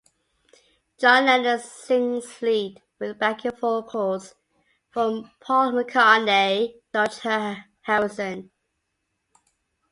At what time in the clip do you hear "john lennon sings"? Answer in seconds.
0.97-2.41